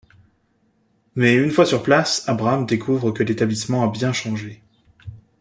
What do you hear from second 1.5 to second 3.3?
fois sur place, Abraham découvre que